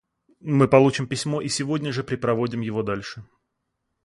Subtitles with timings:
[0.39, 3.23] Мы получим письмо и сегодня же препроводим его дальше.